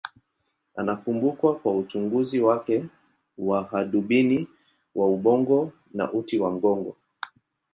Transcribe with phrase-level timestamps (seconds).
[0.75, 2.85] Anakumbukwa kwa uchunguzi wake
[3.37, 4.47] wa hadubini
[4.95, 6.95] wa ubongo na uti wa mgongo.